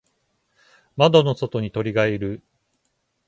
[0.97, 2.41] 窓の外に鳥がいる。